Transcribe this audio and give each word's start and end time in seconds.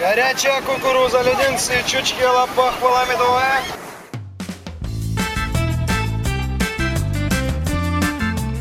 Горячая 0.00 0.62
кукуруза, 0.62 1.20
леденцы, 1.20 1.74
чучки, 1.86 2.24
лопах, 2.24 2.72
медовая. 3.06 3.60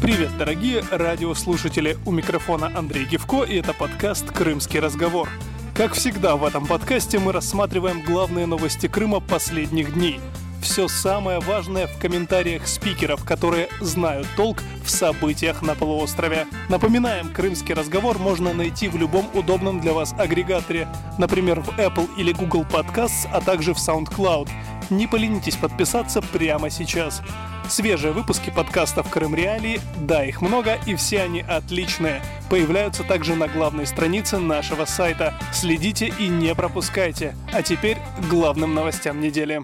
Привет, 0.02 0.38
дорогие 0.38 0.84
радиослушатели! 0.91 1.98
У 2.05 2.12
микрофона 2.12 2.70
Андрей 2.78 3.05
Гевко, 3.05 3.44
и 3.44 3.57
это 3.57 3.73
подкаст 3.73 4.30
«Крымский 4.32 4.82
разговор». 4.82 5.30
Как 5.73 5.94
всегда 5.94 6.36
в 6.36 6.44
этом 6.44 6.68
подкасте 6.68 7.20
мы 7.20 7.32
рассматриваем 7.32 8.02
главные 8.02 8.46
новости 8.46 8.88
Крыма 8.88 9.21
последних 9.21 9.94
дней– 9.94 10.20
все 10.62 10.88
самое 10.88 11.39
важное 11.39 11.88
в 11.88 11.98
комментариях 11.98 12.68
спикеров, 12.68 13.23
которые 13.23 13.70
знают 13.82 14.28
толк 14.36 14.64
в 14.84 14.89
событиях 14.89 15.62
на 15.62 15.76
полуострове. 15.76 16.48
Напоминаем, 16.70 17.30
крымский 17.30 17.73
разговор 17.73 18.18
можно 18.18 18.54
найти 18.54 18.88
в 18.88 18.98
любом 18.98 19.30
удобном 19.34 19.80
для 19.80 19.94
вас 19.94 20.13
агрегаторе, 20.18 20.88
например, 21.18 21.62
в 21.62 21.70
Apple 21.80 22.09
или 22.18 22.34
Google 22.34 22.63
Podcasts, 22.63 23.27
а 23.32 23.41
также 23.41 23.73
в 23.73 23.77
SoundCloud. 23.77 24.49
Не 24.90 25.08
поленитесь 25.08 25.55
подписаться 25.55 26.22
прямо 26.22 26.70
сейчас. 26.70 27.21
Свежие 27.68 28.13
выпуски 28.13 28.49
подкастов 28.49 29.10
«Крым 29.10 29.35
Реалии», 29.35 29.80
да, 29.98 30.26
их 30.26 30.41
много, 30.41 30.80
и 30.88 30.96
все 30.96 31.21
они 31.21 31.41
отличные. 31.41 32.23
Появляются 32.49 33.04
также 33.04 33.35
на 33.35 33.48
главной 33.48 33.85
странице 33.85 34.40
нашего 34.40 34.85
сайта. 34.85 35.35
Следите 35.54 36.12
и 36.18 36.27
не 36.27 36.55
пропускайте. 36.55 37.35
А 37.54 37.62
теперь 37.62 37.98
к 38.20 38.23
главным 38.27 38.73
новостям 38.73 39.21
недели. 39.21 39.63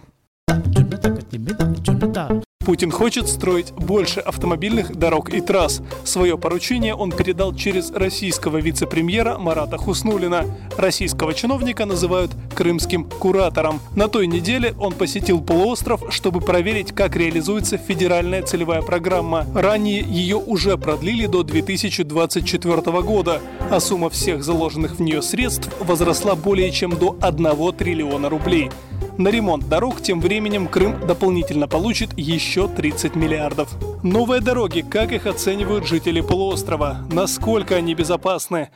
Путин 2.66 2.90
хочет 2.90 3.28
строить 3.28 3.72
больше 3.74 4.22
автомобильных 4.22 4.96
дорог 4.96 5.32
и 5.32 5.40
трасс. 5.40 5.84
Свое 6.04 6.36
поручение 6.36 6.96
он 6.96 7.12
передал 7.12 7.54
через 7.54 7.92
российского 7.92 8.58
вице-премьера 8.58 9.38
Марата 9.38 9.78
Хуснулина. 9.78 10.46
Российского 10.76 11.36
чиновника 11.36 11.86
называют 11.86 12.32
крымским 12.56 13.08
куратором. 13.08 13.80
На 13.96 14.08
той 14.08 14.26
неделе 14.26 14.74
он 14.80 14.94
посетил 14.94 15.42
полуостров, 15.42 16.06
чтобы 16.10 16.42
проверить, 16.42 16.92
как 16.92 17.16
реализуется 17.16 17.78
федеральная 17.78 18.42
целевая 18.42 18.82
программа. 18.82 19.46
Ранее 19.54 20.02
ее 20.02 20.38
уже 20.38 20.76
продлили 20.76 21.28
до 21.28 21.44
2024 21.44 22.82
года, 23.04 23.42
а 23.70 23.80
сумма 23.80 24.10
всех 24.10 24.44
заложенных 24.44 24.96
в 24.96 25.02
нее 25.02 25.22
средств 25.22 25.70
возросла 25.80 26.34
более 26.36 26.72
чем 26.72 26.98
до 26.98 27.16
1 27.22 27.74
триллиона 27.74 28.28
рублей. 28.28 28.72
На 29.18 29.30
ремонт 29.30 29.70
дорог 29.70 30.02
тем 30.02 30.20
временем 30.20 30.68
Крым 30.68 31.08
дополнительно 31.08 31.70
получит 31.70 32.10
еще 32.18 32.68
30 32.68 33.16
миллиардов. 33.16 33.70
Новые 34.04 34.42
дороги, 34.42 34.82
как 34.82 35.14
их 35.14 35.26
оценивают 35.26 35.88
жители 35.88 36.20
полуострова? 36.20 36.98
Насколько 37.12 37.76
они 37.76 37.96
безопасны? 37.96 38.72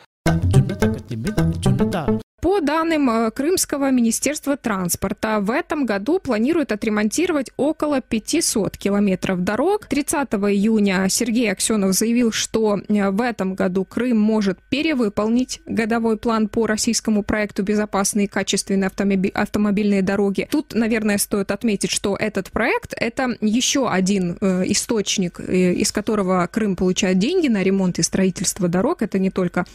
По 2.60 2.66
данным 2.66 3.10
э, 3.10 3.32
Крымского 3.32 3.90
министерства 3.90 4.58
транспорта, 4.58 5.40
в 5.40 5.50
этом 5.50 5.86
году 5.86 6.20
планируют 6.20 6.74
отремонтировать 6.74 7.52
около 7.56 8.02
500 8.02 8.76
километров 8.76 9.46
дорог. 9.46 9.86
30 9.86 10.28
июня 10.34 11.08
Сергей 11.08 11.50
Аксенов 11.54 11.94
заявил, 11.94 12.34
что 12.34 12.82
э, 12.86 13.12
в 13.12 13.22
этом 13.22 13.56
году 13.56 13.86
Крым 13.86 14.20
может 14.20 14.60
перевыполнить 14.64 15.62
годовой 15.68 16.18
план 16.18 16.50
по 16.50 16.68
российскому 16.68 17.24
проекту 17.24 17.64
«Безопасные 17.64 18.26
и 18.26 18.28
качественные 18.28 18.92
автомобильные 19.34 20.02
дороги». 20.02 20.46
Тут, 20.52 20.74
наверное, 20.76 21.18
стоит 21.18 21.52
отметить, 21.52 21.92
что 21.92 22.18
этот 22.18 22.52
проект– 22.52 22.94
это 22.98 23.38
еще 23.40 23.90
один 23.90 24.38
э, 24.42 24.64
источник, 24.66 25.40
из 25.40 25.94
которого 25.94 26.46
Крым 26.52 26.76
получает 26.76 27.20
деньги 27.20 27.48
на 27.48 27.64
ремонт 27.64 28.00
и 28.00 28.04
строительство 28.04 28.68
дорог. 28.68 29.02
Это 29.02 29.18
не 29.18 29.30
только 29.30 29.66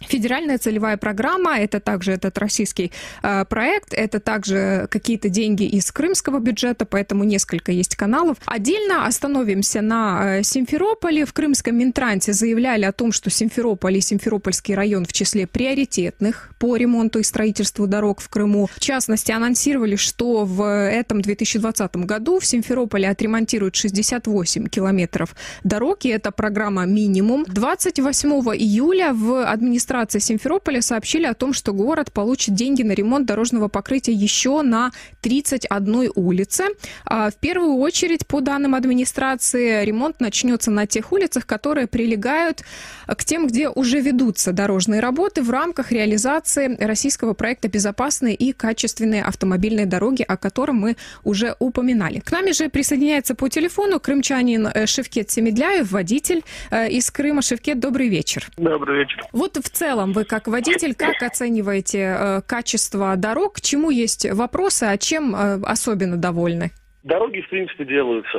Федеральная 0.00 0.58
целевая 0.58 0.96
программа, 0.96 1.58
это 1.58 1.78
также 1.78 2.12
этот 2.12 2.38
российский 2.38 2.90
э, 3.22 3.44
проект, 3.44 3.92
это 3.92 4.18
также 4.18 4.88
какие-то 4.90 5.28
деньги 5.28 5.64
из 5.64 5.92
крымского 5.92 6.38
бюджета, 6.38 6.86
поэтому 6.86 7.24
несколько 7.24 7.70
есть 7.70 7.96
каналов. 7.96 8.38
Отдельно 8.46 9.06
остановимся 9.06 9.82
на 9.82 10.38
э, 10.38 10.42
Симферополе. 10.42 11.26
В 11.26 11.32
Крымском 11.34 11.76
Минтрансе 11.76 12.32
заявляли 12.32 12.84
о 12.86 12.92
том, 12.92 13.12
что 13.12 13.28
Симферополь 13.28 13.98
и 13.98 14.00
Симферопольский 14.00 14.74
район 14.74 15.04
в 15.04 15.12
числе 15.12 15.46
приоритетных 15.46 16.50
по 16.58 16.76
ремонту 16.76 17.18
и 17.18 17.22
строительству 17.22 17.86
дорог 17.86 18.20
в 18.20 18.28
Крыму. 18.30 18.68
В 18.74 18.80
частности, 18.80 19.32
анонсировали, 19.32 19.96
что 19.96 20.44
в 20.44 20.62
этом 20.64 21.20
2020 21.20 21.96
году 21.96 22.40
в 22.40 22.46
Симферополе 22.46 23.08
отремонтируют 23.08 23.76
68 23.76 24.66
километров 24.68 25.36
дорог, 25.62 26.04
и 26.06 26.08
это 26.08 26.30
программа 26.30 26.86
минимум. 26.86 27.44
28 27.46 28.30
июля 28.56 29.12
в 29.12 29.44
администрации 29.44 29.89
администрации 29.90 30.20
Симферополя 30.20 30.82
сообщили 30.82 31.26
о 31.26 31.34
том, 31.34 31.52
что 31.52 31.72
город 31.72 32.12
получит 32.12 32.54
деньги 32.54 32.82
на 32.82 32.92
ремонт 32.92 33.26
дорожного 33.26 33.66
покрытия 33.68 34.12
еще 34.12 34.62
на 34.62 34.92
31 35.20 36.12
улице. 36.14 36.64
А, 37.04 37.30
в 37.30 37.34
первую 37.34 37.74
очередь, 37.76 38.26
по 38.26 38.40
данным 38.40 38.76
администрации, 38.76 39.84
ремонт 39.84 40.20
начнется 40.20 40.70
на 40.70 40.86
тех 40.86 41.10
улицах, 41.12 41.44
которые 41.44 41.88
прилегают 41.88 42.62
к 43.06 43.24
тем, 43.24 43.48
где 43.48 43.68
уже 43.68 44.00
ведутся 44.00 44.52
дорожные 44.52 45.00
работы 45.00 45.42
в 45.42 45.50
рамках 45.50 45.90
реализации 45.90 46.76
российского 46.80 47.34
проекта 47.34 47.68
«Безопасные 47.68 48.36
и 48.36 48.52
качественные 48.52 49.24
автомобильные 49.24 49.86
дороги», 49.86 50.22
о 50.22 50.36
котором 50.36 50.76
мы 50.76 50.96
уже 51.24 51.56
упоминали. 51.58 52.20
К 52.20 52.30
нами 52.30 52.52
же 52.52 52.68
присоединяется 52.68 53.34
по 53.34 53.48
телефону 53.48 53.98
крымчанин 53.98 54.68
э, 54.68 54.86
Шевкет 54.86 55.30
Семедляев, 55.30 55.90
водитель 55.90 56.44
э, 56.70 56.88
из 56.90 57.10
Крыма. 57.10 57.42
Шевкет, 57.42 57.80
добрый 57.80 58.08
вечер. 58.08 58.46
Добрый 58.56 59.00
вечер. 59.00 59.24
Вот 59.32 59.56
в 59.56 59.68
целом 59.80 60.12
вы 60.12 60.24
как 60.24 60.46
водитель, 60.46 60.94
как 60.94 61.22
оцениваете 61.22 61.98
э, 61.98 62.40
качество 62.46 63.16
дорог? 63.16 63.54
К 63.54 63.60
чему 63.62 63.88
есть 63.88 64.30
вопросы, 64.30 64.84
а 64.84 64.98
чем 64.98 65.34
э, 65.34 65.58
особенно 65.64 66.18
довольны? 66.18 66.70
Дороги, 67.02 67.40
в 67.40 67.48
принципе, 67.48 67.86
делаются. 67.86 68.38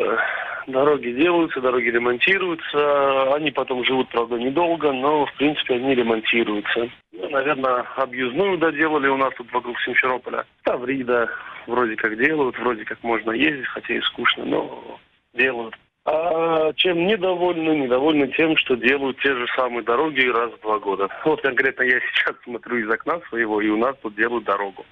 Дороги 0.68 1.10
делаются, 1.10 1.60
дороги 1.60 1.90
ремонтируются. 1.90 3.34
Они 3.34 3.50
потом 3.50 3.84
живут, 3.84 4.10
правда, 4.10 4.36
недолго, 4.36 4.92
но, 4.92 5.26
в 5.26 5.34
принципе, 5.38 5.74
они 5.74 5.96
ремонтируются. 5.96 6.92
Ну, 7.12 7.30
наверное, 7.32 7.86
объездную 7.98 8.60
доделали 8.60 9.08
у 9.08 9.18
нас 9.18 9.34
тут 9.36 9.52
вокруг 9.52 9.76
Симферополя. 9.82 10.46
Таврида 10.64 11.28
вроде 11.66 11.96
как 11.96 12.16
делают, 12.24 12.56
вроде 12.60 12.86
как 12.86 13.02
можно 13.02 13.32
ездить, 13.32 13.66
хотя 13.66 13.96
и 13.96 14.02
скучно, 14.02 14.46
но 14.46 15.00
делают. 15.34 15.74
А 16.04 16.74
чем 16.74 17.06
недовольны? 17.06 17.84
Недовольны 17.84 18.28
тем, 18.30 18.58
что 18.58 18.76
делают 18.76 19.20
те 19.20 19.36
же 19.36 19.46
самые 19.56 19.84
дороги 19.84 20.22
раз 20.28 20.52
в 20.52 20.62
два 20.62 20.80
года. 20.80 21.08
Вот 21.26 21.42
конкретно 21.42 21.84
я 21.84 22.00
сейчас 22.14 22.36
смотрю 22.44 22.78
из 22.78 22.90
окна 22.90 23.20
своего, 23.30 23.62
и 23.62 23.70
у 23.70 23.78
нас 23.78 23.96
тут 24.02 24.16
делают 24.16 24.46
дорогу. 24.46 24.86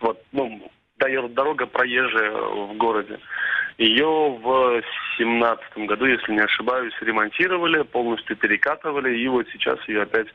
Вот, 0.00 0.20
ну, 0.32 0.70
дорога 0.98 1.66
проезжая 1.66 2.32
в 2.32 2.76
городе. 2.76 3.18
Ее 3.78 4.06
в 4.06 4.82
семнадцатом 5.18 5.86
году, 5.86 6.06
если 6.06 6.32
не 6.32 6.40
ошибаюсь, 6.40 6.94
ремонтировали, 7.00 7.82
полностью 7.82 8.36
перекатывали, 8.36 9.16
и 9.16 9.28
вот 9.28 9.46
сейчас 9.52 9.78
ее 9.86 10.02
опять 10.02 10.28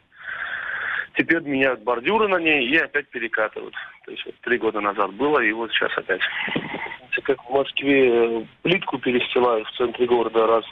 Теперь 1.18 1.42
меняют 1.42 1.84
бордюры 1.84 2.28
на 2.28 2.38
ней 2.38 2.68
и 2.68 2.78
опять 2.78 3.10
перекатывают. 3.10 3.76
То 4.06 4.12
есть 4.12 4.26
вот 4.26 4.36
три 4.42 4.58
года 4.58 4.80
назад 4.80 5.14
было, 5.14 5.40
и 5.40 5.52
вот 5.52 5.72
сейчас 5.72 5.92
опять. 5.98 6.22
Как 7.24 7.44
в 7.44 7.50
Москве 7.50 8.10
э, 8.10 8.46
плитку 8.62 8.98
перестилают 8.98 9.68
в 9.68 9.78
центре 9.78 10.06
города 10.08 10.48
раз, 10.48 10.66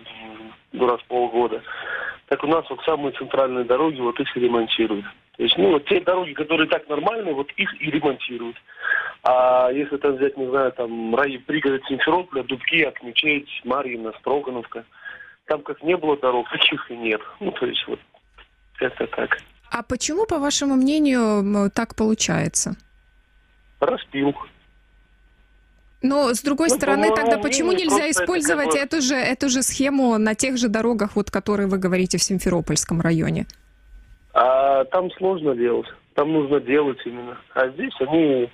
раз 0.73 1.01
в 1.01 1.05
полгода, 1.05 1.61
так 2.27 2.43
у 2.43 2.47
нас 2.47 2.63
вот 2.69 2.79
самые 2.85 3.11
центральные 3.13 3.65
дороги, 3.65 3.99
вот 3.99 4.19
их 4.19 4.37
и 4.37 4.39
ремонтируют. 4.39 5.05
То 5.35 5.43
есть, 5.43 5.57
ну, 5.57 5.71
вот 5.71 5.85
те 5.85 6.01
дороги, 6.01 6.33
которые 6.33 6.67
так 6.67 6.87
нормальные, 6.89 7.33
вот 7.33 7.51
их 7.53 7.81
и 7.81 7.91
ремонтируют. 7.91 8.57
А 9.23 9.69
если 9.71 9.97
там 9.97 10.15
взять, 10.15 10.37
не 10.37 10.47
знаю, 10.49 10.71
там, 10.73 11.15
рай, 11.15 11.39
пригород 11.39 11.81
Симферополя, 11.87 12.43
Дубки, 12.43 12.83
Акмечеть, 12.83 13.49
Марьино, 13.63 14.13
Строгановка, 14.19 14.85
там 15.45 15.61
как 15.63 15.81
не 15.81 15.97
было 15.97 16.17
дорог, 16.17 16.49
таких 16.51 16.91
и 16.91 16.97
нет. 16.97 17.21
Ну, 17.39 17.51
то 17.51 17.65
есть, 17.65 17.83
вот, 17.87 17.99
это 18.79 19.07
так. 19.07 19.37
А 19.71 19.83
почему, 19.83 20.25
по 20.25 20.39
вашему 20.39 20.75
мнению, 20.75 21.71
так 21.71 21.95
получается? 21.95 22.75
Распил. 23.79 24.35
Но 26.01 26.33
с 26.33 26.41
другой 26.41 26.69
ну, 26.69 26.75
стороны, 26.75 27.13
тогда 27.13 27.37
почему 27.37 27.71
нельзя 27.71 28.09
использовать 28.09 28.75
это 28.75 28.97
эту 28.97 29.01
же 29.01 29.15
эту 29.15 29.49
же 29.49 29.61
схему 29.61 30.17
на 30.17 30.33
тех 30.33 30.57
же 30.57 30.69
дорогах, 30.69 31.15
вот 31.15 31.29
которые 31.29 31.67
вы 31.67 31.77
говорите 31.77 32.17
в 32.17 32.23
Симферопольском 32.23 33.01
районе? 33.01 33.45
А 34.33 34.85
там 34.85 35.11
сложно 35.11 35.55
делать. 35.55 35.87
Там 36.13 36.31
нужно 36.31 36.59
делать 36.61 36.99
именно. 37.05 37.37
А 37.53 37.67
здесь 37.69 37.93
они 37.99 38.49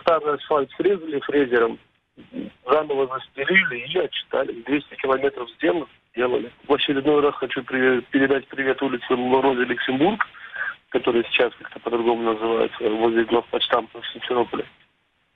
старый 0.00 0.34
асфальт 0.34 0.70
срезали 0.76 1.20
фрезером, 1.20 1.78
заново 2.68 3.08
застелили 3.08 3.86
и 3.86 3.98
отчитали. 3.98 4.62
200 4.66 4.94
километров 4.96 5.48
сделали, 5.58 5.86
сделали. 6.12 6.52
В 6.68 6.72
очередной 6.72 7.20
раз 7.22 7.34
хочу 7.34 7.62
передать 7.64 8.46
привет 8.48 8.80
улице 8.82 9.06
Розе 9.10 9.64
Люксембург 9.64 10.24
который 10.94 11.24
сейчас 11.24 11.52
как-то 11.60 11.80
по-другому 11.80 12.22
называется, 12.22 12.88
возле 12.88 13.24
главпочтамта 13.24 14.00
в 14.00 14.06
Симферополе. 14.12 14.64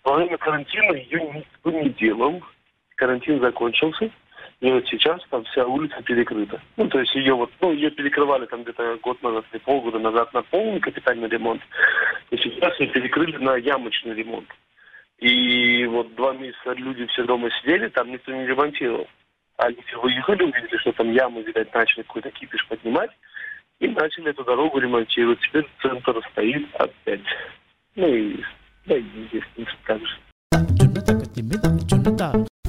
Во 0.09 0.15
время 0.15 0.39
карантина 0.39 0.95
ее 0.95 1.21
никто 1.35 1.71
не 1.71 1.91
делал. 1.91 2.43
Карантин 2.97 3.41
закончился. 3.41 4.11
И 4.61 4.73
вот 4.73 4.87
сейчас 4.89 5.21
там 5.29 5.45
вся 5.45 5.67
улица 5.67 6.01
перекрыта. 6.03 6.63
Ну, 6.79 6.89
то 6.89 6.99
есть 6.99 7.15
ее 7.15 7.35
вот, 7.35 7.51
ну, 7.61 7.73
ее 7.73 7.91
перекрывали 7.91 8.47
там 8.47 8.63
где-то 8.63 8.97
год 9.03 9.23
назад 9.23 9.45
или 9.53 9.59
полгода 9.59 9.99
назад 9.99 10.33
на 10.33 10.41
полный 10.45 10.81
капитальный 10.81 11.29
ремонт. 11.29 11.61
То 12.31 12.39
сейчас 12.39 12.81
мы 12.81 12.87
перекрыли 12.87 13.37
на 13.37 13.57
ямочный 13.57 14.15
ремонт. 14.15 14.49
И 15.19 15.85
вот 15.85 16.15
два 16.15 16.33
месяца 16.33 16.73
люди 16.73 17.05
все 17.09 17.25
дома 17.25 17.51
сидели, 17.61 17.89
там 17.89 18.11
никто 18.11 18.33
не 18.33 18.47
ремонтировал. 18.47 19.07
Они 19.59 19.77
все 19.89 20.01
выехали, 20.01 20.43
увидели, 20.43 20.79
что 20.79 20.93
там 20.93 21.13
ямы, 21.13 21.43
видать, 21.43 21.75
начали 21.75 22.03
какой-то 22.05 22.31
кипиш 22.31 22.67
поднимать, 22.67 23.11
и 23.79 23.89
начали 23.89 24.31
эту 24.31 24.43
дорогу 24.43 24.79
ремонтировать. 24.79 25.41
Теперь 25.41 25.69
центр 25.83 26.19
стоит 26.33 26.67
опять. 26.77 27.21
Ну 27.95 28.09
и, 28.09 28.43
да, 28.89 28.97
и 28.97 29.05
здесь, 29.29 29.43
в 29.43 29.55
принципе, 29.55 29.79
так 29.87 30.01
же. 30.01 30.19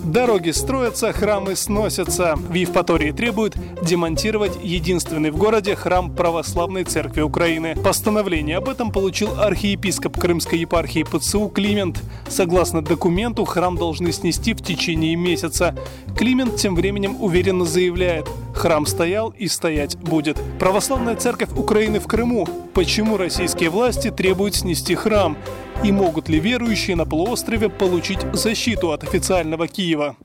Дороги 0.03 0.49
строятся, 0.49 1.13
храмы 1.13 1.55
сносятся. 1.55 2.35
В 2.35 2.53
Евпатории 2.55 3.11
требуют 3.11 3.55
демонтировать 3.83 4.57
единственный 4.63 5.29
в 5.29 5.37
городе 5.37 5.75
храм 5.75 6.15
Православной 6.15 6.83
Церкви 6.83 7.21
Украины. 7.21 7.75
Постановление 7.75 8.57
об 8.57 8.69
этом 8.69 8.91
получил 8.91 9.39
архиепископ 9.39 10.19
Крымской 10.19 10.59
епархии 10.59 11.03
ПЦУ 11.03 11.49
Климент. 11.49 12.01
Согласно 12.27 12.81
документу, 12.81 13.45
храм 13.45 13.75
должны 13.75 14.11
снести 14.11 14.53
в 14.53 14.63
течение 14.63 15.15
месяца. 15.15 15.75
Климент 16.17 16.55
тем 16.55 16.75
временем 16.75 17.21
уверенно 17.21 17.65
заявляет, 17.65 18.27
храм 18.55 18.87
стоял 18.87 19.29
и 19.37 19.47
стоять 19.47 19.95
будет. 19.95 20.41
Православная 20.57 21.17
Церковь 21.17 21.51
Украины 21.55 21.99
в 21.99 22.07
Крыму. 22.07 22.47
Почему 22.73 23.17
российские 23.17 23.69
власти 23.69 24.09
требуют 24.09 24.55
снести 24.55 24.95
храм? 24.95 25.37
И 25.83 25.91
могут 25.93 26.27
ли 26.27 26.39
верующие 26.39 26.95
на 26.95 27.05
полуострове 27.05 27.69
получить 27.69 28.19
защиту 28.33 28.91
от 28.91 29.03
официального 29.03 29.67
Киева? 29.67 30.17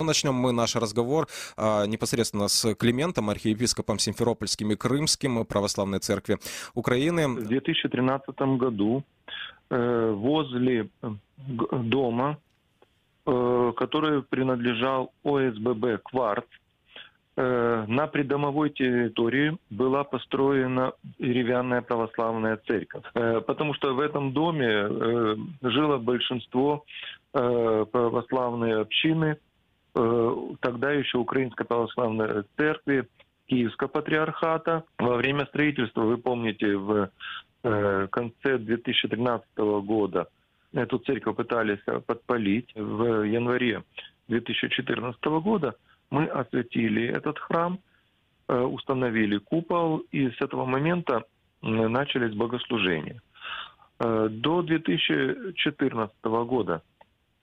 Начнем 0.00 0.34
мы 0.34 0.52
наш 0.52 0.76
разговор 0.76 1.26
а, 1.56 1.84
непосредственно 1.86 2.46
с 2.48 2.74
Климентом, 2.76 3.28
архиепископом 3.28 3.98
Симферопольским 3.98 4.70
и 4.70 4.76
Крымским 4.76 5.44
Православной 5.44 5.98
Церкви 5.98 6.38
Украины. 6.74 7.28
В 7.28 7.48
2013 7.48 8.28
году 8.56 9.02
э, 9.70 10.12
возле 10.16 10.88
э, 11.02 11.10
дома, 11.72 12.38
э, 13.26 13.72
который 13.76 14.22
принадлежал 14.22 15.12
ОСББ 15.24 16.02
«Кварц», 16.04 16.46
на 17.38 18.08
придомовой 18.08 18.70
территории 18.70 19.56
была 19.70 20.02
построена 20.02 20.92
деревянная 21.20 21.82
православная 21.82 22.56
церковь, 22.66 23.04
э, 23.14 23.40
потому 23.46 23.74
что 23.74 23.94
в 23.94 24.00
этом 24.00 24.32
доме 24.32 24.66
э, 24.66 25.36
жило 25.62 25.98
большинство 25.98 26.84
православной 27.30 28.80
общины, 28.80 29.36
тогда 29.92 30.92
еще 30.92 31.18
Украинской 31.18 31.64
православной 31.66 32.44
церкви, 32.56 33.06
Киевского 33.46 33.88
патриархата. 33.88 34.84
Во 34.98 35.16
время 35.16 35.44
строительства, 35.44 36.00
вы 36.00 36.16
помните, 36.16 36.74
в 36.74 37.10
конце 37.62 38.58
2013 38.58 39.46
года 39.56 40.28
эту 40.72 40.98
церковь 40.98 41.36
пытались 41.36 41.84
подпалить. 42.06 42.72
В 42.74 43.22
январе 43.24 43.84
2014 44.28 45.22
года 45.42 45.74
мы 46.10 46.26
осветили 46.26 47.06
этот 47.06 47.38
храм, 47.38 47.78
э, 48.48 48.60
установили 48.60 49.38
купол, 49.38 49.98
и 50.10 50.30
с 50.30 50.40
этого 50.40 50.64
момента 50.64 51.24
начались 51.60 52.34
богослужения. 52.34 53.20
Э, 53.98 54.28
до 54.30 54.62
2014 54.62 56.14
года 56.24 56.82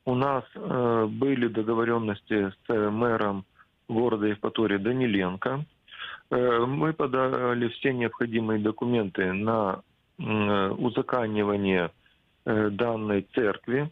у 0.05 0.15
нас 0.15 0.43
э, 0.55 1.05
были 1.09 1.47
договоренности 1.47 2.51
с 2.51 2.91
мэром 2.91 3.45
города 3.87 4.25
Евпатории 4.25 4.77
Даниленко. 4.77 5.65
Мы 6.31 6.93
подали 6.93 7.67
все 7.67 7.93
необходимые 7.93 8.59
документы 8.59 9.31
на 9.31 9.83
узаканивание 10.17 11.91
данной 12.45 13.27
церкви. 13.35 13.91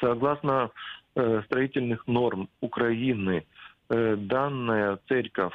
Согласно 0.00 0.70
строительных 1.14 2.06
норм 2.06 2.48
Украины 2.60 3.44
э, 3.88 4.16
данная 4.16 4.98
церковь 5.08 5.54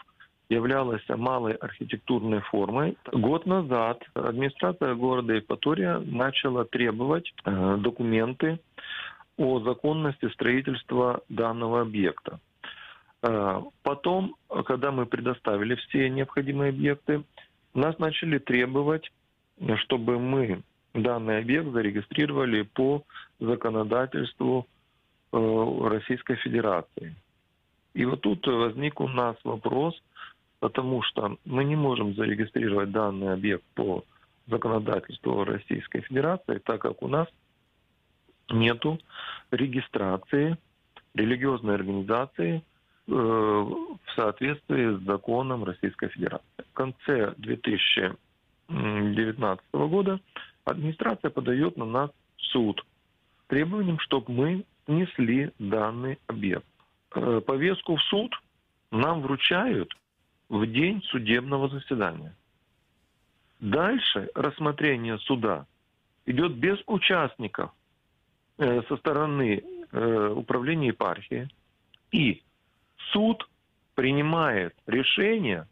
являлась 0.49 1.01
малой 1.09 1.53
архитектурной 1.53 2.41
формой. 2.41 2.97
Год 3.11 3.45
назад 3.45 4.03
администрация 4.13 4.93
города 4.95 5.33
Евпатория 5.33 5.99
начала 5.99 6.65
требовать 6.65 7.33
э, 7.45 7.77
документы 7.79 8.59
о 9.37 9.59
законности 9.61 10.29
строительства 10.29 11.21
данного 11.29 11.81
объекта. 11.81 12.39
Потом, 13.81 14.35
когда 14.65 14.91
мы 14.91 15.07
предоставили 15.07 15.75
все 15.75 16.09
необходимые 16.09 16.69
объекты, 16.69 17.23
нас 17.73 17.97
начали 17.97 18.37
требовать, 18.37 19.11
чтобы 19.77 20.19
мы 20.19 20.61
данный 20.93 21.39
объект 21.39 21.71
зарегистрировали 21.71 22.61
по 22.61 23.03
законодательству 23.39 24.67
Э, 24.67 24.74
Российской 25.35 26.35
Федерации. 26.35 27.15
И 27.93 28.05
вот 28.05 28.21
тут 28.21 28.47
возник 28.47 29.01
у 29.01 29.07
нас 29.07 29.35
вопрос, 29.43 30.01
потому 30.59 31.01
что 31.03 31.37
мы 31.45 31.63
не 31.63 31.75
можем 31.75 32.15
зарегистрировать 32.15 32.91
данный 32.91 33.33
объект 33.33 33.63
по 33.73 34.03
законодательству 34.47 35.43
Российской 35.43 36.01
Федерации, 36.01 36.59
так 36.59 36.81
как 36.81 37.01
у 37.01 37.07
нас 37.07 37.27
нету 38.49 38.99
регистрации 39.51 40.57
религиозной 41.13 41.75
организации 41.75 42.57
э, 42.57 42.61
в 43.11 43.99
соответствии 44.15 44.97
с 44.97 45.01
законом 45.03 45.63
Российской 45.63 46.09
Федерации. 46.09 46.65
В 46.69 46.73
конце 46.73 47.33
2019 47.37 49.63
года 49.73 50.19
администрация 50.65 51.31
подает 51.31 51.77
на 51.77 51.85
нас 51.85 52.11
в 52.37 52.41
суд 52.41 52.85
требованием, 53.47 53.99
чтобы 53.99 54.33
мы 54.33 54.65
снесли 54.85 55.51
данный 55.59 56.19
объект. 56.27 56.65
Э, 57.13 57.41
повестку 57.45 57.95
в 57.95 58.01
суд 58.03 58.33
нам 58.91 59.21
вручают 59.21 59.91
в 60.49 60.65
день 60.65 61.01
судебного 61.03 61.69
заседания. 61.69 62.35
Дальше 63.59 64.29
рассмотрение 64.35 65.17
суда 65.19 65.65
идет 66.25 66.53
без 66.55 66.77
участников 66.87 67.71
э, 68.57 68.81
со 68.87 68.97
стороны 68.97 69.63
э, 69.91 70.33
управления 70.35 70.87
епархии. 70.87 71.49
И 72.11 72.43
суд 73.11 73.47
принимает 73.95 74.75
решение 74.87 75.67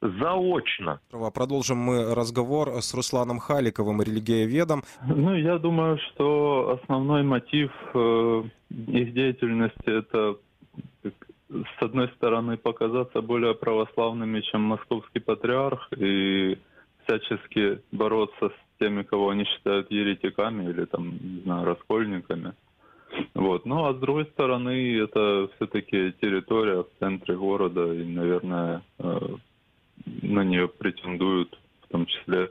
заочно. 0.00 1.00
Продолжим 1.34 1.78
мы 1.78 2.14
разговор 2.14 2.68
с 2.80 2.94
Русланом 2.94 3.38
Халиковым, 3.38 4.02
религиоведом. 4.02 4.82
Ну, 5.06 5.34
я 5.34 5.58
думаю, 5.58 5.98
что 5.98 6.78
основной 6.80 7.22
мотив 7.22 7.72
э, 7.94 8.42
их 8.70 9.12
деятельности 9.14 9.90
это 9.90 10.36
с 11.50 11.82
одной 11.82 12.08
стороны 12.16 12.56
показаться 12.56 13.22
более 13.22 13.54
православными, 13.54 14.40
чем 14.42 14.62
московский 14.62 15.20
патриарх, 15.20 15.88
и 15.96 16.58
всячески 17.04 17.80
бороться 17.90 18.50
с 18.50 18.78
теми, 18.78 19.02
кого 19.02 19.30
они 19.30 19.44
считают 19.44 19.90
еретиками 19.90 20.68
или 20.70 20.84
там, 20.84 21.18
не 21.22 21.40
знаю, 21.40 21.64
раскольниками. 21.64 22.52
Вот. 23.34 23.64
Ну 23.64 23.86
а 23.86 23.94
с 23.94 23.96
другой 23.96 24.26
стороны, 24.26 24.98
это 24.98 25.48
все-таки 25.56 26.12
территория 26.20 26.82
в 26.82 26.88
центре 26.98 27.36
города, 27.36 27.92
и, 27.94 28.04
наверное, 28.04 28.82
э, 28.98 29.18
на 30.22 30.44
нее 30.44 30.68
претендуют, 30.68 31.58
в 31.82 31.88
том 31.88 32.06
числе, 32.06 32.50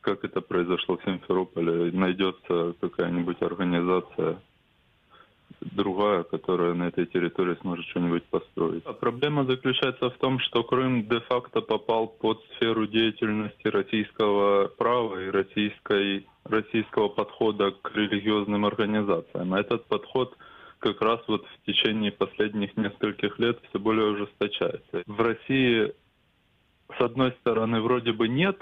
как 0.00 0.24
это 0.24 0.40
произошло 0.40 0.96
в 0.96 1.04
Симферополе, 1.04 1.90
найдется 1.92 2.74
какая-нибудь 2.80 3.40
организация 3.42 4.38
другая, 5.60 6.22
которая 6.24 6.74
на 6.74 6.88
этой 6.88 7.06
территории 7.06 7.56
сможет 7.60 7.86
что-нибудь 7.86 8.24
построить. 8.24 8.84
А 8.84 8.92
проблема 8.92 9.44
заключается 9.44 10.10
в 10.10 10.18
том, 10.18 10.38
что 10.40 10.62
Крым 10.62 11.06
де-факто 11.08 11.60
попал 11.60 12.06
под 12.08 12.42
сферу 12.56 12.86
деятельности 12.86 13.68
российского 13.68 14.68
права 14.68 15.20
и 15.22 15.30
российской, 15.30 16.26
российского 16.44 17.08
подхода 17.08 17.70
к 17.70 17.94
религиозным 17.94 18.66
организациям. 18.66 19.54
А 19.54 19.60
этот 19.60 19.86
подход 19.86 20.36
как 20.78 21.00
раз 21.00 21.20
вот 21.28 21.46
в 21.46 21.66
течение 21.66 22.12
последних 22.12 22.76
нескольких 22.76 23.38
лет 23.38 23.58
все 23.68 23.78
более 23.78 24.10
ужесточается. 24.10 25.02
В 25.06 25.20
России 25.20 25.94
с 26.88 27.00
одной 27.00 27.32
стороны, 27.40 27.80
вроде 27.80 28.12
бы 28.12 28.28
нет 28.28 28.58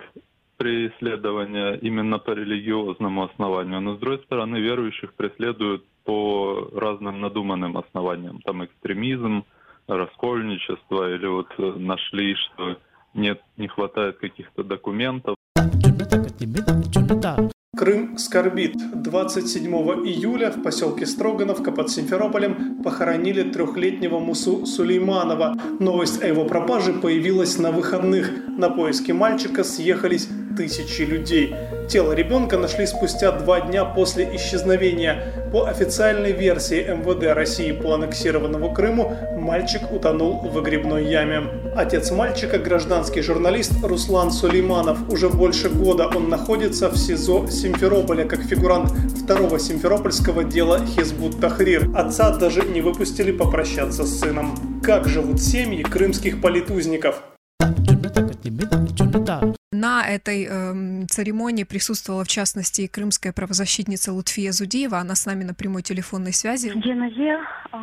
преследования 0.57 1.75
именно 1.75 2.19
по 2.19 2.31
религиозному 2.31 3.25
основанию, 3.25 3.81
но 3.81 3.97
с 3.97 3.99
другой 3.99 4.23
стороны, 4.25 4.57
верующих 4.57 5.15
преследуют 5.15 5.85
по 6.05 6.71
разным 6.75 7.21
надуманным 7.21 7.77
основаниям. 7.79 8.41
Там 8.43 8.65
экстремизм, 8.65 9.45
раскольничество, 9.89 11.13
или 11.15 11.27
вот 11.27 11.49
нашли, 11.59 12.35
что 12.37 12.77
нет, 13.15 13.41
не 13.57 13.69
хватает 13.69 14.19
каких-то 14.19 14.63
документов. 14.63 15.37
Крым 17.75 18.19
скорбит. 18.19 18.77
27 19.03 19.75
июля 20.05 20.51
в 20.51 20.63
поселке 20.63 21.07
Строгановка 21.07 21.73
под 21.73 21.89
Симферополем 21.89 22.83
похоронили 22.83 23.51
трехлетнего 23.51 24.19
Мусу 24.19 24.67
Сулейманова. 24.67 25.57
Новость 25.81 26.23
о 26.23 26.27
его 26.27 26.45
пропаже 26.45 26.93
появилась 26.93 27.57
на 27.57 27.73
выходных. 27.73 28.31
На 28.47 28.69
поиски 28.69 29.13
мальчика 29.13 29.65
съехались 29.65 30.29
тысячи 30.57 31.03
людей. 31.03 31.55
Тело 31.89 32.13
ребенка 32.13 32.57
нашли 32.57 32.87
спустя 32.87 33.33
два 33.33 33.61
дня 33.61 33.85
после 33.85 34.35
исчезновения. 34.37 35.23
По 35.53 35.69
официальной 35.69 36.33
версии 36.33 36.81
МВД 36.81 37.35
России 37.35 37.73
по 37.73 37.95
аннексированному 37.95 38.73
Крыму, 38.73 39.17
мальчик 39.37 39.93
утонул 39.93 40.39
в 40.39 40.53
выгребной 40.53 41.05
яме. 41.05 41.43
Отец 41.77 42.11
мальчика– 42.11 42.59
гражданский 42.59 43.21
журналист 43.23 43.73
Руслан 43.83 44.31
Сулейманов. 44.31 45.09
Уже 45.11 45.29
больше 45.29 45.69
года 45.69 46.07
он 46.07 46.29
находится 46.29 46.89
в 46.89 46.97
СИЗО 46.97 47.49
Симферополя 47.49 48.25
как 48.25 48.43
фигурант 48.43 48.91
второго 49.23 49.59
симферопольского 49.59 50.45
дела 50.45 50.81
Хизбут 50.87 51.41
Тахрир. 51.41 51.91
Отца 51.95 52.37
даже 52.37 52.63
не 52.63 52.81
выпустили 52.81 53.33
попрощаться 53.33 54.05
с 54.05 54.21
сыном. 54.21 54.55
Как 54.83 55.09
живут 55.09 55.41
семьи 55.41 55.83
крымских 55.83 56.41
политузников? 56.41 57.23
На 59.83 60.07
этой 60.07 60.47
э, 60.49 61.07
церемонии 61.09 61.65
присутствовала, 61.65 62.23
в 62.23 62.29
частности, 62.29 62.83
и 62.83 62.89
крымская 62.89 63.33
правозащитница 63.33 64.13
Лутфия 64.13 64.53
Зудиева. 64.53 64.99
Она 64.99 65.17
с 65.17 65.27
нами 65.27 65.43
на 65.43 65.55
прямой 65.55 65.83
телефонной 65.83 66.33
связи. 66.33 66.69
В 66.71 66.77
Генозе 66.77 67.41
э, 67.41 67.77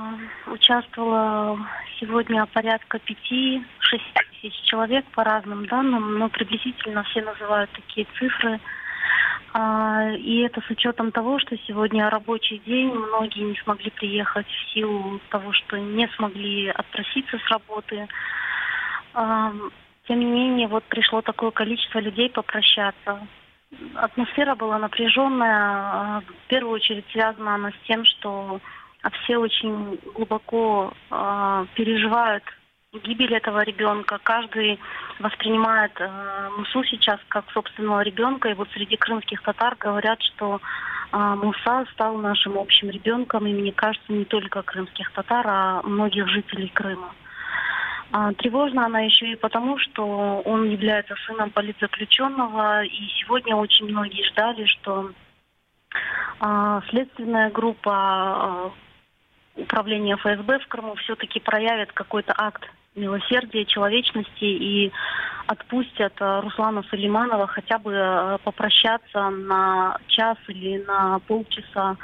участвовало 0.47 1.59
сегодня 1.99 2.45
порядка 2.45 2.99
5-6 2.99 3.61
тысяч 4.31 4.61
человек 4.63 5.03
по 5.13 5.25
разным 5.25 5.65
данным, 5.65 6.19
но 6.19 6.29
приблизительно 6.29 7.03
все 7.03 7.21
называют 7.21 7.69
такие 7.73 8.07
цифры. 8.17 8.61
А, 9.51 10.09
и 10.13 10.37
это 10.43 10.61
с 10.61 10.69
учетом 10.69 11.11
того, 11.11 11.37
что 11.39 11.57
сегодня 11.67 12.09
рабочий 12.09 12.61
день, 12.65 12.93
многие 12.93 13.41
не 13.41 13.57
смогли 13.57 13.91
приехать 13.91 14.47
в 14.47 14.73
силу 14.73 15.19
того, 15.31 15.51
что 15.51 15.77
не 15.77 16.07
смогли 16.15 16.69
отпроситься 16.69 17.37
с 17.37 17.51
работы. 17.51 18.07
Тем 20.09 20.21
не 20.21 20.25
менее, 20.25 20.67
вот 20.67 20.83
пришло 20.85 21.21
такое 21.21 21.51
количество 21.51 21.99
людей 21.99 22.31
попрощаться. 22.31 23.27
Атмосфера 23.93 24.55
была 24.55 24.79
напряженная. 24.79 26.21
В 26.21 26.47
первую 26.47 26.73
очередь 26.73 27.05
связана 27.11 27.53
она 27.53 27.69
с 27.69 27.87
тем, 27.87 28.03
что 28.05 28.59
все 29.21 29.37
очень 29.37 29.99
глубоко 30.15 30.91
э, 31.11 31.65
переживают 31.75 32.43
гибель 32.91 33.35
этого 33.35 33.63
ребенка. 33.63 34.19
Каждый 34.23 34.79
воспринимает 35.19 35.91
э, 35.99 36.49
Мусу 36.57 36.83
сейчас 36.85 37.19
как 37.27 37.45
собственного 37.51 38.01
ребенка. 38.01 38.49
И 38.49 38.55
вот 38.55 38.67
среди 38.73 38.97
крымских 38.97 39.43
татар 39.43 39.75
говорят, 39.79 40.19
что 40.23 40.59
э, 41.11 41.17
Муса 41.17 41.85
стал 41.93 42.17
нашим 42.17 42.57
общим 42.57 42.89
ребенком. 42.89 43.45
И 43.45 43.53
мне 43.53 43.73
кажется, 43.73 44.11
не 44.11 44.25
только 44.25 44.63
крымских 44.63 45.11
татар, 45.11 45.45
а 45.47 45.81
многих 45.83 46.27
жителей 46.29 46.69
Крыма. 46.69 47.13
А, 48.11 48.33
тревожна 48.33 48.85
она 48.85 49.01
еще 49.01 49.31
и 49.31 49.35
потому, 49.35 49.77
что 49.77 50.41
он 50.45 50.69
является 50.69 51.15
сыном 51.27 51.51
политзаключенного, 51.51 52.83
и 52.83 53.07
сегодня 53.19 53.55
очень 53.55 53.85
многие 53.85 54.27
ждали, 54.29 54.65
что 54.65 55.11
а, 56.39 56.81
следственная 56.89 57.51
группа 57.51 57.91
а, 57.93 58.71
управления 59.55 60.15
ФСБ 60.15 60.59
в 60.59 60.67
Крыму 60.67 60.95
все-таки 60.95 61.39
проявит 61.39 61.91
какой-то 61.91 62.33
акт 62.35 62.63
милосердия, 62.95 63.65
человечности 63.65 64.43
и 64.43 64.91
отпустят 65.45 66.13
Руслана 66.19 66.83
Сулейманова 66.83 67.47
хотя 67.47 67.77
бы 67.77 68.39
попрощаться 68.43 69.29
на 69.29 69.97
час 70.07 70.37
или 70.47 70.83
на 70.83 71.19
полчаса 71.19 71.95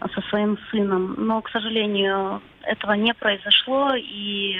со 0.00 0.20
своим 0.28 0.58
сыном. 0.70 1.14
Но, 1.16 1.40
к 1.40 1.50
сожалению, 1.50 2.42
этого 2.62 2.92
не 2.92 3.14
произошло, 3.14 3.94
и 3.94 4.56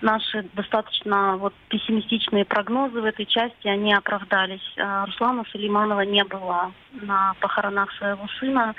наши 0.00 0.48
достаточно 0.54 1.36
вот 1.36 1.54
пессимистичные 1.68 2.44
прогнозы 2.44 3.00
в 3.00 3.04
этой 3.04 3.26
части, 3.26 3.68
они 3.68 3.92
оправдались. 3.92 4.62
А, 4.78 5.06
Руслана 5.06 5.44
Сулейманова 5.50 6.02
не 6.02 6.24
было 6.24 6.72
на 6.92 7.34
похоронах 7.40 7.92
своего 7.92 8.26
сына, 8.40 8.74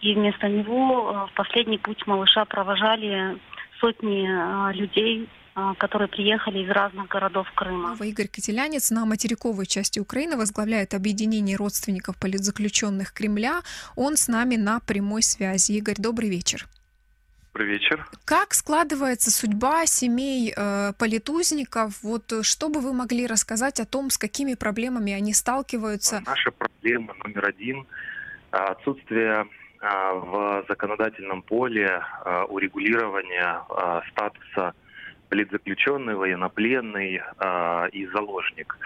и 0.00 0.14
вместо 0.14 0.48
него 0.48 1.08
а, 1.08 1.26
в 1.26 1.32
последний 1.32 1.78
путь 1.78 2.06
малыша 2.06 2.44
провожали 2.44 3.38
сотни 3.80 4.28
а, 4.28 4.72
людей, 4.72 5.28
которые 5.78 6.06
приехали 6.06 6.60
из 6.60 6.70
разных 6.70 7.08
городов 7.08 7.50
Крыма. 7.56 7.96
Игорь 8.00 8.28
Котелянец 8.28 8.92
на 8.92 9.04
материковой 9.04 9.66
части 9.66 9.98
Украины 9.98 10.36
возглавляет 10.36 10.94
объединение 10.94 11.56
родственников 11.56 12.16
политзаключенных 12.16 13.12
Кремля. 13.12 13.62
Он 13.96 14.16
с 14.16 14.28
нами 14.28 14.54
на 14.54 14.78
прямой 14.78 15.24
связи. 15.24 15.72
Игорь, 15.72 15.96
добрый 15.98 16.30
вечер. 16.30 16.68
Добрый 17.58 17.74
вечер. 17.74 18.06
Как 18.24 18.54
складывается 18.54 19.32
судьба 19.32 19.84
семей 19.86 20.54
э, 20.56 20.92
политузников? 20.96 22.04
Вот 22.04 22.32
э, 22.32 22.44
что 22.44 22.68
бы 22.68 22.78
вы 22.78 22.92
могли 22.92 23.26
рассказать 23.26 23.80
о 23.80 23.84
том, 23.84 24.10
с 24.10 24.16
какими 24.16 24.54
проблемами 24.54 25.12
они 25.12 25.34
сталкиваются? 25.34 26.22
Наша 26.24 26.52
проблема 26.52 27.14
номер 27.24 27.48
один– 27.48 27.84
отсутствие 28.52 29.48
а, 29.80 30.14
в 30.14 30.66
законодательном 30.68 31.42
поле 31.42 32.00
урегулирования 32.48 33.64
статуса 34.12 34.72
политзаключенный, 35.28 36.14
военнопленный 36.14 37.22
и 37.92 38.06
заложник. 38.06 38.76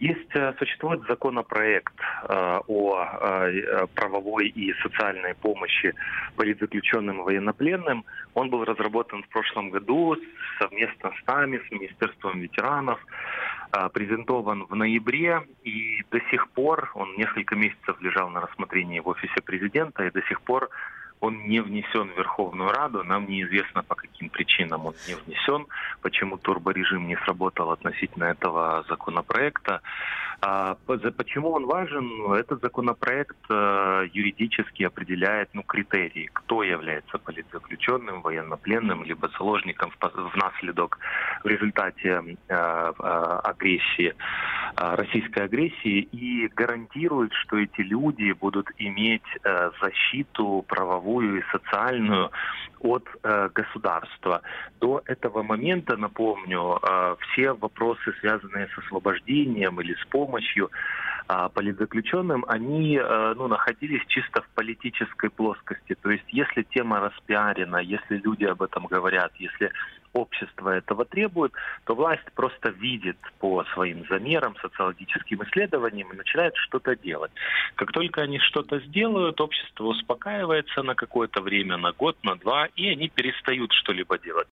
Есть, 0.00 0.34
э, 0.34 0.52
существует 0.58 1.00
законопроект 1.08 1.94
э, 2.28 2.60
о 2.66 3.04
э, 3.04 3.86
правовой 3.94 4.48
и 4.48 4.74
социальной 4.82 5.34
помощи 5.34 5.94
политзаключенным 6.36 7.20
и 7.20 7.22
военнопленным. 7.22 8.04
Он 8.34 8.50
был 8.50 8.64
разработан 8.64 9.22
в 9.22 9.28
прошлом 9.28 9.70
году 9.70 10.16
совместно 10.58 11.12
с 11.22 11.26
нами, 11.26 11.60
с 11.68 11.70
Министерством 11.70 12.40
ветеранов, 12.40 12.98
презентован 13.92 14.64
в 14.64 14.74
ноябре, 14.74 15.42
и 15.62 16.02
до 16.10 16.20
сих 16.30 16.48
пор, 16.50 16.90
он 16.94 17.14
несколько 17.16 17.54
месяцев 17.56 18.00
лежал 18.00 18.30
на 18.30 18.40
рассмотрении 18.40 19.00
в 19.00 19.08
офисе 19.08 19.40
президента, 19.44 20.04
и 20.04 20.10
до 20.10 20.22
сих 20.22 20.40
пор 20.40 20.68
он 21.20 21.48
не 21.48 21.60
внесен 21.60 22.10
в 22.12 22.16
Верховную 22.16 22.70
Раду. 22.70 23.02
Нам 23.04 23.26
неизвестно, 23.28 23.82
по 23.82 23.94
каким 23.94 24.28
причинам 24.28 24.86
он 24.86 24.94
не 25.08 25.14
внесен, 25.14 25.66
почему 26.02 26.36
турборежим 26.38 27.06
не 27.08 27.16
сработал 27.16 27.70
относительно 27.70 28.24
этого 28.24 28.84
законопроекта. 28.88 29.80
А, 30.40 30.76
почему 31.16 31.50
он 31.52 31.66
важен? 31.66 32.32
Этот 32.32 32.60
законопроект 32.60 33.36
э, 33.48 34.06
юридически 34.12 34.82
определяет 34.82 35.48
ну, 35.54 35.62
критерии, 35.62 36.28
кто 36.32 36.62
является 36.62 37.18
политзаключенным, 37.18 38.20
военнопленным, 38.20 39.04
либо 39.04 39.28
заложником 39.38 39.90
в, 39.90 40.36
наследок 40.36 40.98
в 41.42 41.46
результате 41.48 42.36
э, 42.48 42.54
э, 42.54 42.92
агрессии, 43.44 44.14
российской 44.76 45.44
агрессии, 45.44 46.00
и 46.00 46.48
гарантирует, 46.48 47.32
что 47.32 47.56
эти 47.56 47.80
люди 47.80 48.32
будут 48.32 48.68
иметь 48.78 49.22
защиту 49.80 50.64
правовую 51.06 51.38
и 51.38 51.42
социальную 51.52 52.30
от 52.80 53.08
э, 53.22 53.48
государства. 53.54 54.42
До 54.80 55.02
этого 55.06 55.42
момента, 55.42 55.96
напомню, 55.96 56.78
э, 56.82 57.16
все 57.20 57.52
вопросы, 57.52 58.12
связанные 58.20 58.68
с 58.68 58.78
освобождением 58.78 59.80
или 59.80 59.94
с 59.94 60.04
помощью 60.10 60.70
э, 61.28 61.48
политзаключенным, 61.54 62.44
они 62.48 62.98
э, 62.98 63.34
ну, 63.36 63.48
находились 63.48 64.02
чисто 64.08 64.42
в 64.42 64.48
политической 64.54 65.30
плоскости. 65.30 65.96
То 66.02 66.10
есть 66.10 66.26
если 66.28 66.62
тема 66.62 67.00
распиарена, 67.00 67.78
если 67.78 68.18
люди 68.18 68.44
об 68.44 68.62
этом 68.62 68.86
говорят, 68.86 69.32
если 69.38 69.72
общество 70.16 70.70
этого 70.70 71.04
требует, 71.04 71.52
то 71.84 71.94
власть 71.94 72.24
просто 72.34 72.70
видит 72.70 73.16
по 73.38 73.64
своим 73.74 74.04
замерам, 74.08 74.56
социологическим 74.60 75.42
исследованиям 75.44 76.12
и 76.12 76.16
начинает 76.16 76.54
что-то 76.56 76.96
делать. 76.96 77.32
Как 77.74 77.92
только 77.92 78.22
они 78.22 78.38
что-то 78.38 78.80
сделают, 78.80 79.40
общество 79.40 79.84
успокаивается 79.84 80.82
на 80.82 80.94
какое-то 80.94 81.42
время, 81.42 81.76
на 81.76 81.92
год, 81.92 82.16
на 82.22 82.36
два, 82.36 82.66
и 82.76 82.88
они 82.88 83.08
перестают 83.08 83.72
что-либо 83.72 84.18
делать. 84.18 84.48